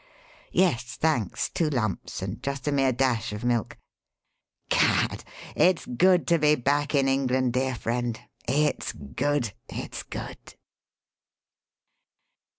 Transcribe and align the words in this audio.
Yes, 0.51 0.95
thanks, 0.99 1.47
two 1.47 1.69
lumps, 1.69 2.23
and 2.23 2.41
just 2.41 2.67
a 2.67 2.71
mere 2.71 2.91
dash 2.91 3.31
of 3.33 3.43
milk. 3.45 3.77
Gad! 4.69 5.23
It's 5.55 5.85
good 5.85 6.25
to 6.29 6.39
be 6.39 6.55
back 6.55 6.95
in 6.95 7.07
England, 7.07 7.53
dear 7.53 7.75
friend; 7.75 8.19
it's 8.47 8.93
good, 8.93 9.53
it's 9.69 10.01
good!" 10.01 10.55